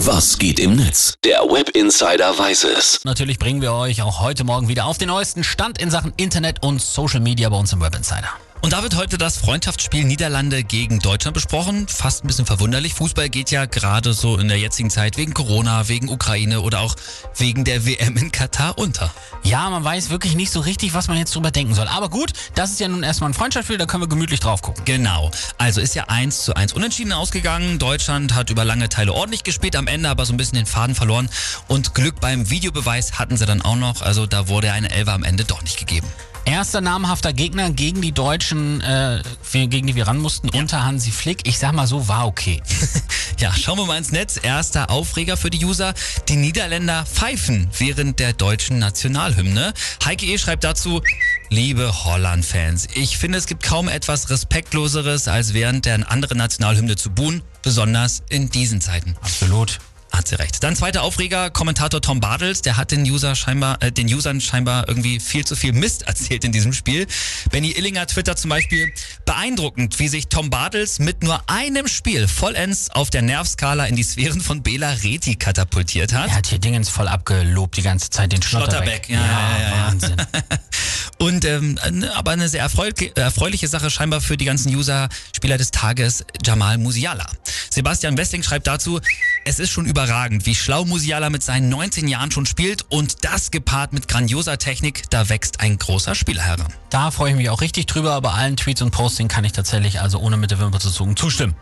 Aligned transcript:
Was 0.00 0.36
geht 0.38 0.60
im 0.60 0.76
Netz? 0.76 1.14
Der 1.24 1.40
Web 1.40 1.70
Insider 1.70 2.38
weiß 2.38 2.64
es. 2.64 3.00
Natürlich 3.04 3.38
bringen 3.38 3.62
wir 3.62 3.72
euch 3.72 4.02
auch 4.02 4.20
heute 4.20 4.44
Morgen 4.44 4.68
wieder 4.68 4.84
auf 4.84 4.98
den 4.98 5.08
neuesten 5.08 5.42
Stand 5.42 5.80
in 5.80 5.90
Sachen 5.90 6.12
Internet 6.18 6.62
und 6.62 6.82
Social 6.82 7.20
Media 7.20 7.48
bei 7.48 7.56
uns 7.56 7.72
im 7.72 7.80
Web 7.80 7.96
Insider. 7.96 8.28
Und 8.66 8.72
da 8.72 8.82
wird 8.82 8.96
heute 8.96 9.16
das 9.16 9.36
Freundschaftsspiel 9.36 10.02
Niederlande 10.02 10.64
gegen 10.64 10.98
Deutschland 10.98 11.34
besprochen. 11.34 11.86
Fast 11.86 12.24
ein 12.24 12.26
bisschen 12.26 12.46
verwunderlich. 12.46 12.94
Fußball 12.94 13.28
geht 13.28 13.52
ja 13.52 13.64
gerade 13.64 14.12
so 14.12 14.38
in 14.38 14.48
der 14.48 14.58
jetzigen 14.58 14.90
Zeit 14.90 15.16
wegen 15.16 15.34
Corona, 15.34 15.86
wegen 15.86 16.08
Ukraine 16.08 16.60
oder 16.60 16.80
auch 16.80 16.96
wegen 17.36 17.62
der 17.62 17.86
WM 17.86 18.16
in 18.16 18.32
Katar 18.32 18.76
unter. 18.76 19.14
Ja, 19.44 19.70
man 19.70 19.84
weiß 19.84 20.10
wirklich 20.10 20.34
nicht 20.34 20.50
so 20.50 20.58
richtig, 20.58 20.94
was 20.94 21.06
man 21.06 21.16
jetzt 21.16 21.32
drüber 21.32 21.52
denken 21.52 21.74
soll. 21.74 21.86
Aber 21.86 22.08
gut, 22.08 22.32
das 22.56 22.72
ist 22.72 22.80
ja 22.80 22.88
nun 22.88 23.04
erstmal 23.04 23.30
ein 23.30 23.34
Freundschaftsspiel, 23.34 23.78
da 23.78 23.86
können 23.86 24.02
wir 24.02 24.08
gemütlich 24.08 24.40
drauf 24.40 24.62
gucken. 24.62 24.84
Genau. 24.84 25.30
Also 25.58 25.80
ist 25.80 25.94
ja 25.94 26.06
1 26.08 26.42
zu 26.42 26.56
1 26.56 26.72
unentschieden 26.72 27.12
ausgegangen. 27.12 27.78
Deutschland 27.78 28.34
hat 28.34 28.50
über 28.50 28.64
lange 28.64 28.88
Teile 28.88 29.12
ordentlich 29.12 29.44
gespielt, 29.44 29.76
am 29.76 29.86
Ende 29.86 30.08
aber 30.08 30.26
so 30.26 30.34
ein 30.34 30.38
bisschen 30.38 30.56
den 30.56 30.66
Faden 30.66 30.96
verloren. 30.96 31.30
Und 31.68 31.94
Glück 31.94 32.18
beim 32.18 32.50
Videobeweis 32.50 33.12
hatten 33.20 33.36
sie 33.36 33.46
dann 33.46 33.62
auch 33.62 33.76
noch. 33.76 34.02
Also 34.02 34.26
da 34.26 34.48
wurde 34.48 34.72
eine 34.72 34.90
Elfer 34.90 35.12
am 35.12 35.22
Ende 35.22 35.44
doch 35.44 35.62
nicht 35.62 35.78
gegeben. 35.78 36.08
Erster 36.46 36.80
namhafter 36.80 37.32
Gegner 37.32 37.70
gegen 37.70 38.00
die 38.00 38.12
Deutschen, 38.12 38.80
äh, 38.80 39.20
gegen 39.52 39.88
die 39.88 39.96
wir 39.96 40.06
ran 40.06 40.18
mussten, 40.18 40.48
ja. 40.52 40.60
unter 40.60 40.84
Hansi 40.84 41.10
Flick. 41.10 41.46
Ich 41.46 41.58
sag 41.58 41.72
mal 41.72 41.88
so, 41.88 42.06
war 42.06 42.26
okay. 42.26 42.62
ja, 43.38 43.52
schauen 43.52 43.78
wir 43.78 43.86
mal 43.86 43.98
ins 43.98 44.12
Netz. 44.12 44.38
Erster 44.40 44.88
Aufreger 44.88 45.36
für 45.36 45.50
die 45.50 45.64
User. 45.64 45.92
Die 46.28 46.36
Niederländer 46.36 47.04
pfeifen 47.04 47.68
während 47.76 48.20
der 48.20 48.32
deutschen 48.32 48.78
Nationalhymne. 48.78 49.74
Heike 50.04 50.24
E. 50.26 50.38
schreibt 50.38 50.62
dazu, 50.62 51.02
Liebe 51.50 52.04
Holland-Fans, 52.04 52.88
ich 52.94 53.18
finde, 53.18 53.38
es 53.38 53.46
gibt 53.46 53.62
kaum 53.64 53.88
etwas 53.88 54.30
Respektloseres, 54.30 55.26
als 55.28 55.52
während 55.52 55.84
der 55.84 56.10
anderen 56.10 56.38
Nationalhymne 56.38 56.96
zu 56.96 57.10
buhen, 57.10 57.42
besonders 57.62 58.22
in 58.28 58.50
diesen 58.50 58.80
Zeiten. 58.80 59.16
Absolut. 59.20 59.78
Hat 60.16 60.28
sie 60.28 60.36
recht. 60.36 60.62
Dann 60.62 60.74
zweiter 60.74 61.02
Aufreger, 61.02 61.50
Kommentator 61.50 62.00
Tom 62.00 62.20
Bartels, 62.20 62.62
der 62.62 62.78
hat 62.78 62.90
den 62.90 63.02
User 63.02 63.34
scheinbar, 63.34 63.82
äh, 63.82 63.92
den 63.92 64.06
Usern 64.06 64.40
scheinbar 64.40 64.88
irgendwie 64.88 65.20
viel 65.20 65.44
zu 65.44 65.54
viel 65.56 65.74
Mist 65.74 66.02
erzählt 66.06 66.42
in 66.44 66.52
diesem 66.52 66.72
Spiel. 66.72 67.06
Benny 67.50 67.72
Illinger 67.72 68.06
twittert 68.06 68.38
zum 68.38 68.48
Beispiel, 68.48 68.90
beeindruckend, 69.26 69.98
wie 69.98 70.08
sich 70.08 70.28
Tom 70.28 70.48
Bartels 70.48 71.00
mit 71.00 71.22
nur 71.22 71.42
einem 71.50 71.86
Spiel 71.86 72.28
vollends 72.28 72.88
auf 72.90 73.10
der 73.10 73.20
Nervskala 73.20 73.84
in 73.84 73.96
die 73.96 74.04
Sphären 74.04 74.40
von 74.40 74.62
Bela 74.62 74.90
Reti 74.90 75.34
katapultiert 75.34 76.14
hat. 76.14 76.28
Er 76.28 76.36
hat 76.36 76.46
hier 76.46 76.60
Dingens 76.60 76.88
voll 76.88 77.08
abgelobt 77.08 77.76
die 77.76 77.82
ganze 77.82 78.08
Zeit, 78.08 78.32
den 78.32 78.42
Schlotterbeck. 78.42 79.04
Schlotterbeck. 79.04 79.10
Ja, 79.10 79.20
ja, 79.20 79.58
ja, 79.58 79.68
ja, 79.68 79.86
Wahnsinn. 79.86 80.16
Und 81.18 81.44
ähm, 81.44 81.78
aber 82.14 82.32
eine 82.32 82.48
sehr 82.48 82.62
erfreuliche 82.62 83.68
Sache 83.68 83.90
scheinbar 83.90 84.20
für 84.20 84.36
die 84.36 84.44
ganzen 84.44 84.74
User, 84.74 85.08
Spieler 85.34 85.58
des 85.58 85.70
Tages, 85.70 86.24
Jamal 86.44 86.78
Musiala. 86.78 87.26
Sebastian 87.70 88.16
Wessling 88.16 88.42
schreibt 88.42 88.66
dazu, 88.66 89.00
es 89.46 89.60
ist 89.60 89.70
schon 89.70 89.86
überragend, 89.86 90.44
wie 90.44 90.56
schlau 90.56 90.84
Musiala 90.84 91.30
mit 91.30 91.40
seinen 91.40 91.68
19 91.68 92.08
Jahren 92.08 92.32
schon 92.32 92.46
spielt 92.46 92.84
und 92.88 93.24
das 93.24 93.52
gepaart 93.52 93.92
mit 93.92 94.08
grandioser 94.08 94.58
Technik, 94.58 95.04
da 95.10 95.28
wächst 95.28 95.60
ein 95.60 95.78
großer 95.78 96.16
Spieler 96.16 96.42
heran. 96.42 96.66
Da 96.90 97.12
freue 97.12 97.30
ich 97.30 97.36
mich 97.36 97.48
auch 97.48 97.60
richtig 97.60 97.86
drüber, 97.86 98.12
aber 98.14 98.34
allen 98.34 98.56
Tweets 98.56 98.82
und 98.82 98.90
Posting 98.90 99.28
kann 99.28 99.44
ich 99.44 99.52
tatsächlich 99.52 100.00
also 100.00 100.18
ohne 100.18 100.36
mit 100.36 100.50
der 100.50 100.58
Wimper 100.58 100.80
zu 100.80 100.90
zucken 100.90 101.16
zustimmen. 101.16 101.54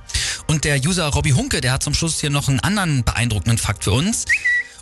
Und 0.47 0.65
der 0.65 0.79
User 0.83 1.09
Robbie 1.09 1.35
Hunke, 1.35 1.61
der 1.61 1.73
hat 1.73 1.83
zum 1.83 1.93
Schluss 1.93 2.21
hier 2.21 2.31
noch 2.31 2.49
einen 2.49 2.61
anderen 2.61 3.05
beeindruckenden 3.05 3.59
Fakt 3.59 3.85
für 3.85 3.93
uns. 3.93 4.25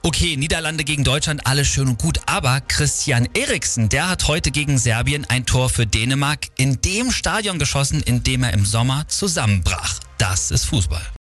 Okay, 0.04 0.36
Niederlande 0.36 0.84
gegen 0.84 1.02
Deutschland, 1.02 1.44
alles 1.44 1.66
schön 1.66 1.88
und 1.88 1.98
gut, 1.98 2.20
aber 2.26 2.60
Christian 2.60 3.28
Eriksen, 3.34 3.88
der 3.88 4.10
hat 4.10 4.28
heute 4.28 4.52
gegen 4.52 4.78
Serbien 4.78 5.24
ein 5.28 5.44
Tor 5.44 5.70
für 5.70 5.88
Dänemark 5.88 6.46
in 6.56 6.80
dem 6.82 7.10
Stadion 7.10 7.58
geschossen, 7.58 8.00
in 8.00 8.22
dem 8.22 8.44
er 8.44 8.52
im 8.52 8.64
Sommer 8.64 9.08
zusammenbrach. 9.08 9.98
Das 10.18 10.52
ist 10.52 10.66
Fußball. 10.66 11.02